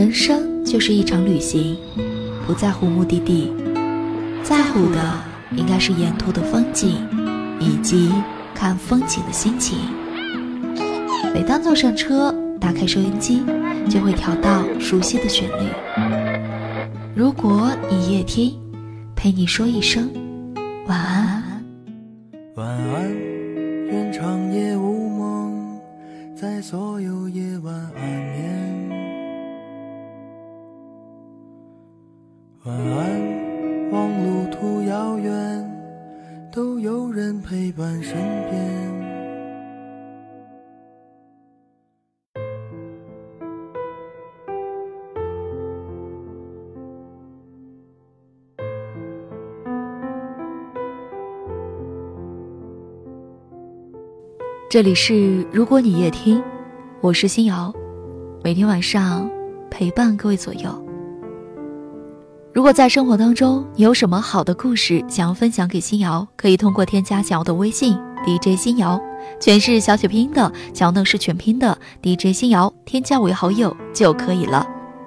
[0.00, 1.76] 人生就是一场旅行，
[2.46, 3.52] 不在乎目的地，
[4.42, 4.98] 在乎的
[5.54, 7.06] 应该是沿途的风景，
[7.60, 8.10] 以及
[8.54, 9.78] 看风景的心情。
[11.34, 13.42] 每当坐上车，打开收音机，
[13.90, 15.68] 就会调到熟悉的旋律。
[17.14, 18.58] 如果你夜听，
[19.14, 20.10] 陪你说一声
[20.86, 21.62] 晚安。
[22.54, 23.14] 晚安，
[23.90, 25.78] 愿长夜无梦，
[26.34, 28.19] 在所有夜晚安
[32.70, 35.68] 晚安，望路途遥远，
[36.52, 38.14] 都有人陪伴身
[38.48, 38.60] 边。
[54.68, 56.40] 这里是如果你夜听，
[57.00, 57.74] 我是新瑶，
[58.44, 59.28] 每天晚上
[59.68, 60.89] 陪伴各位左右。
[62.52, 69.00] 如果在生活当中你有什么好的故事想要分享给新瑶，可以通过添加小瑶的微信 DJ 新瑶，
[69.40, 74.66] 全是小写拼音的，小呢是全拼的 DJ 新瑶，添加为好友就可以了。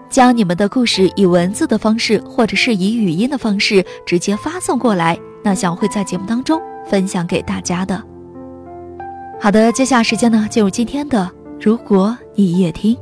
[0.09, 8.01] 将你们的故事以文字的方式，或者是以语音的方式直接发送过来，那小会在节目当中分享给大家的。
[9.41, 12.97] 好的，接下来时间呢，进入今天的如果你也听。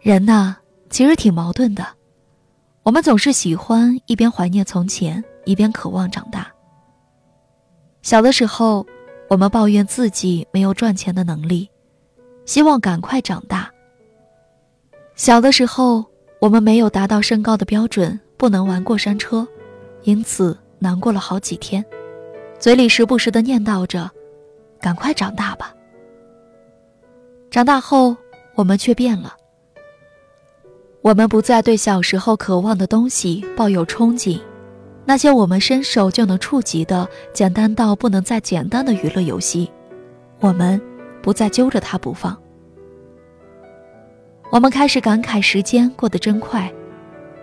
[0.00, 0.56] 人呐。
[0.90, 1.86] 其实挺矛盾的，
[2.82, 6.52] 我们总是喜欢一边怀念从前，一边渴望长大。
[8.02, 8.84] 小的时候，
[9.28, 11.70] 我们抱怨自己没有赚钱的能力，
[12.44, 13.70] 希望赶快长大。
[15.14, 16.04] 小的时候，
[16.40, 19.46] 我们没有达到身高的标准，不能玩过山车，
[20.02, 21.84] 因此难过了好几天，
[22.58, 24.10] 嘴里时不时的念叨着
[24.82, 25.72] ：“赶快长大吧。”
[27.48, 28.16] 长大后，
[28.56, 29.36] 我们却变了。
[31.02, 34.38] 我们不再对小时候渴望的东西抱有憧憬，
[35.06, 39.70] 那些我们伸手就能触及的简单到不能再简单的娱乐游戏，
[40.40, 40.78] 我们
[41.22, 42.36] 不再揪着它不放。
[44.50, 46.70] 我们开始感慨时间过得真快，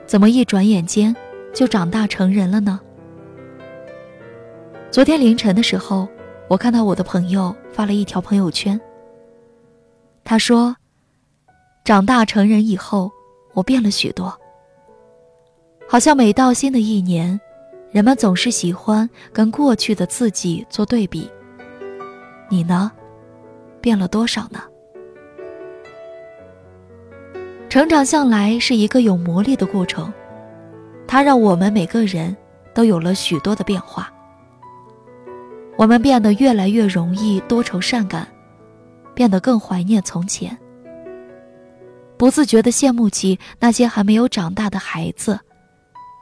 [0.06, 1.16] 怎么一转眼间
[1.52, 2.80] 就长大成人了呢？
[4.92, 6.08] 昨天凌晨的时候，
[6.48, 8.80] 我看到我的朋友发了一条朋友圈，
[10.24, 10.76] 他说
[11.84, 13.12] ：“长大成人以后。”
[13.58, 14.32] 我变了许多，
[15.90, 17.42] 好像每到新的一年，
[17.90, 21.28] 人们总是喜欢跟过去的自己做对比。
[22.52, 22.92] 你呢，
[23.82, 24.62] 变了多少呢？
[27.68, 30.14] 成长向来是一个有魔力的过程，
[31.08, 32.38] 它让我们每个人
[32.76, 34.14] 都有了许多的变化。
[35.78, 38.28] 我们变得越来越容易多愁善感，
[39.16, 40.56] 变得更怀念从前。
[42.18, 45.40] 不自觉地羡慕起那些还没有长大的孩子，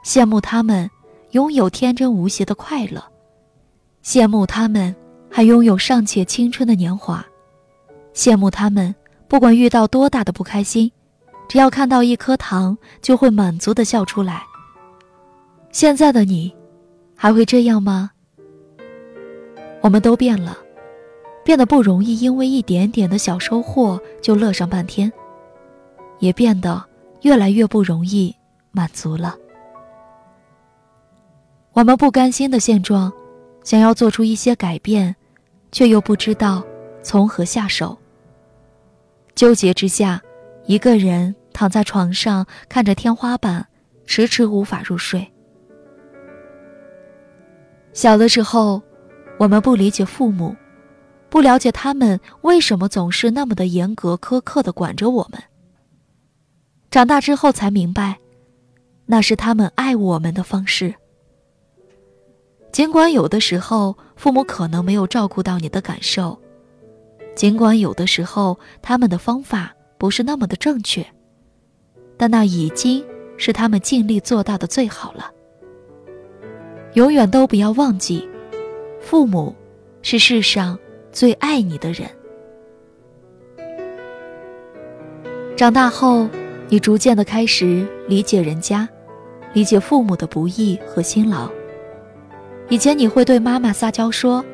[0.04, 0.88] 羡慕他们
[1.30, 3.02] 拥有天真无邪的快乐，
[4.04, 4.94] 羡慕他们
[5.30, 7.24] 还拥有尚且青春的年华，
[8.14, 8.94] 羡慕他们
[9.26, 10.92] 不管遇到多大的不开心，
[11.48, 14.42] 只要看到一颗糖就会满足地笑出来。
[15.72, 16.54] 现在的你，
[17.14, 18.10] 还会这样吗？
[19.80, 20.56] 我们都变了，
[21.44, 25.10] 变得不容易，因为一点点的小收获就乐上半天。
[26.18, 26.82] 也变得
[27.22, 28.34] 越来越不容易
[28.70, 29.36] 满足了。
[31.72, 33.12] 我们不甘心的现状，
[33.62, 35.14] 想要做出一些改变，
[35.70, 36.64] 却又不知道
[37.02, 37.96] 从何下手。
[39.34, 40.22] 纠结之下，
[40.64, 43.66] 一个人躺在床上，看着天花板，
[44.06, 45.30] 迟迟无法入睡。
[47.92, 48.82] 小的时候，
[49.38, 50.56] 我们不理解父母，
[51.28, 55.42] 不了解他们为什么总是那么的严格苛刻的管着我们。
[56.96, 58.16] 长大之后才明白，
[59.04, 60.94] 那是他们爱我们的方式。
[62.72, 66.40] 尽管有的时候父母可能没有照顾到你的感受，
[67.34, 71.06] 尽管有的时候他们的方法不是那么的正确，
[72.16, 73.04] 但那已经
[73.36, 75.30] 是他们尽力做到的最好了。
[76.94, 78.26] 永远都不要忘记，
[79.02, 79.54] 父母
[80.00, 80.78] 是世上
[81.12, 82.08] 最爱你的人。
[85.58, 86.26] 长大后。
[86.68, 88.88] 你逐渐的开始理解人家，
[89.52, 91.48] 理解父母的不易和辛劳。
[92.68, 94.44] 以前你会对妈妈撒娇说：“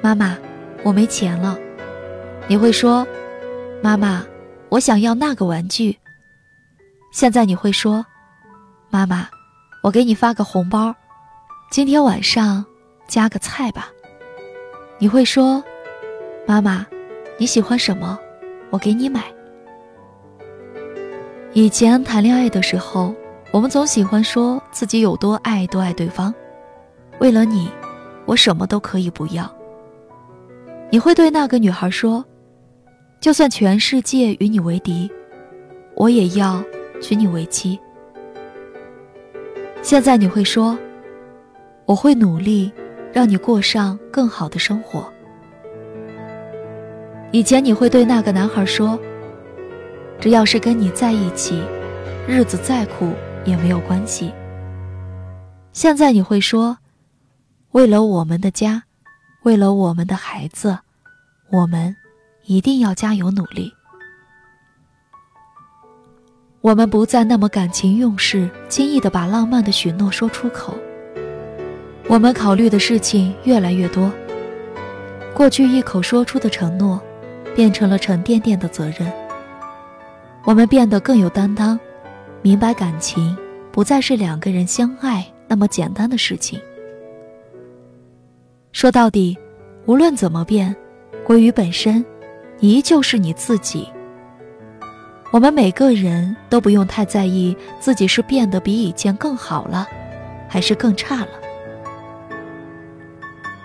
[0.00, 0.38] 妈妈，
[0.84, 1.58] 我没钱了。”
[2.46, 3.04] 你会说
[3.82, 4.24] ：“妈妈，
[4.68, 5.98] 我想要那个玩具。”
[7.12, 8.06] 现在你会说
[8.88, 9.28] ：“妈妈，
[9.82, 10.94] 我给你发个红包，
[11.72, 12.64] 今天晚上
[13.08, 13.90] 加个菜吧。”
[14.98, 15.62] 你会说
[16.46, 16.86] ：“妈妈，
[17.36, 18.16] 你喜欢什么？
[18.70, 19.24] 我给你买。”
[21.54, 23.14] 以前谈恋爱的时候，
[23.50, 26.34] 我们总喜欢说自己有多爱多爱对方，
[27.20, 27.68] 为了你，
[28.24, 29.54] 我什么都可以不要。
[30.90, 32.24] 你会对那个女孩说
[33.20, 35.12] ：“就算全世界与你为敌，
[35.94, 36.64] 我也要
[37.02, 37.78] 娶你为妻。”
[39.82, 40.78] 现在你会说
[41.84, 42.72] ：“我会努力，
[43.12, 45.04] 让你过上更好的生活。”
[47.30, 48.98] 以前你会对那个男孩说。
[50.22, 51.60] 只要是跟你在一起，
[52.28, 53.12] 日子再苦
[53.44, 54.32] 也没有关系。
[55.72, 56.78] 现在你会说，
[57.72, 58.84] 为了我们的家，
[59.42, 60.78] 为了我们的孩子，
[61.50, 61.96] 我们
[62.44, 63.74] 一定要加油努力。
[66.60, 70.78] 我们不再那么感情用事，轻易的把浪漫的许诺说出口。
[72.06, 74.08] 我们考虑的事情越来越多，
[75.34, 77.02] 过去一口说出的承诺，
[77.56, 79.12] 变成了沉甸甸的责任。
[80.44, 81.78] 我们变得更有担当，
[82.42, 83.36] 明白感情
[83.70, 86.60] 不再是两个人相爱那么简单的事情。
[88.72, 89.38] 说到底，
[89.86, 90.74] 无论怎么变，
[91.24, 92.04] 归于本身，
[92.58, 93.88] 你依旧是你自己。
[95.30, 99.86] 我们每个人都不用太在意自己是变得比以前更好了，
[100.48, 101.28] 还是更差了。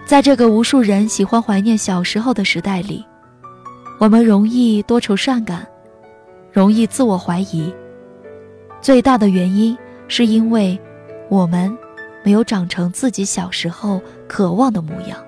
[0.06, 3.04] 在这个无数人喜欢怀念小时候的时代里，
[4.00, 5.68] 我们容易多愁善感。
[6.57, 7.71] 容易自我怀疑，
[8.81, 9.77] 最大的原因
[10.07, 10.75] 是因为
[11.30, 11.71] 我们
[12.25, 15.24] 没有长成自己小时候渴望的模样。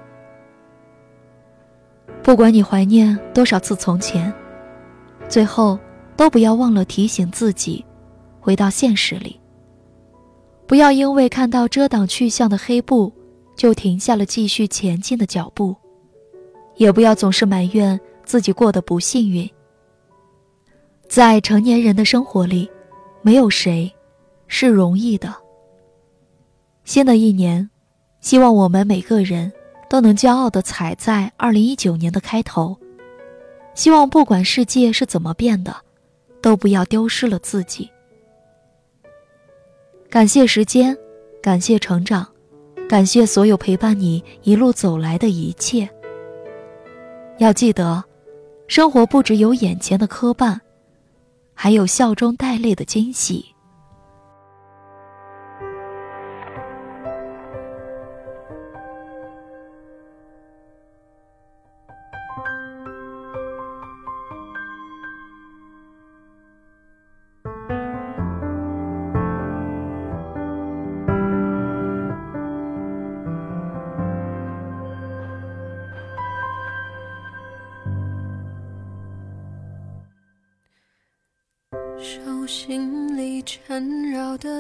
[2.24, 4.34] 不管你怀念多少次从前，
[5.28, 5.78] 最后
[6.18, 7.86] 都不要忘了提醒自己，
[8.40, 9.40] 回到现实里。
[10.66, 13.14] 不要因为看到遮挡去向的黑布，
[13.56, 15.76] 就停下了继续前进的脚步，
[16.78, 19.48] 也不要总是埋怨自己过得不幸运。
[21.10, 22.70] 在成年人的生活里，
[23.24, 23.92] 没有谁
[24.48, 25.34] 是容易的。
[26.84, 27.68] 新的一年，
[28.22, 29.52] 希望我们每个人
[29.90, 32.78] 都能骄傲地踩在二零一九年的开头。
[33.74, 35.76] 希望不管世界是怎么变的，
[36.44, 37.90] 都不要丢失了自己。
[40.12, 40.96] 感谢时间，
[41.42, 42.28] 感谢成长，
[42.88, 45.90] 感谢所有陪伴你一路走来的一切。
[47.40, 48.04] 要记得，
[48.68, 50.60] 生活不只有眼前的磕绊。
[51.62, 53.54] 还有笑中带泪的惊喜。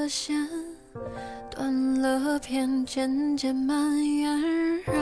[0.09, 0.35] 线
[1.51, 4.93] 断了片，渐渐蔓延，绕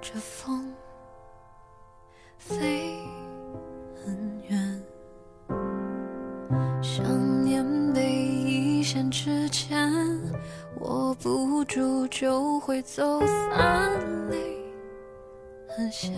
[0.00, 0.74] 着风
[2.36, 2.98] 飞
[4.04, 4.82] 很远。
[6.82, 8.02] 想念被
[8.44, 9.90] 一线之间
[10.80, 14.56] 握不住，就会走散，泪
[15.68, 16.12] 很咸，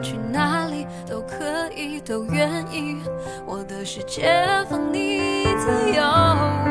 [0.00, 2.96] 去哪里都可以，都愿意，
[3.46, 4.32] 我的世界
[4.70, 6.61] 放你自由。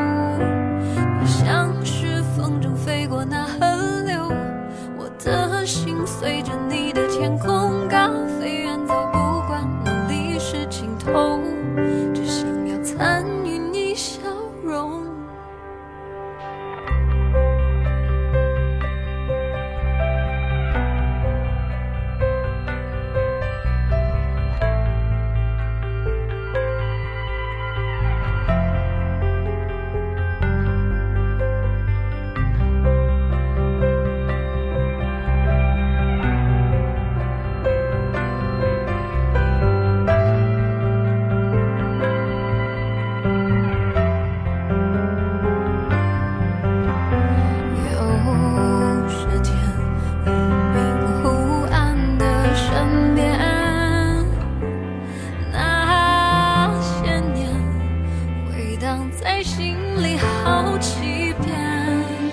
[59.22, 61.56] 在心里好几遍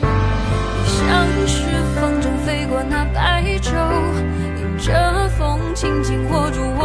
[0.02, 1.62] 你像是
[1.96, 3.70] 风筝飞过那白昼
[4.58, 6.79] 迎着风轻轻握住我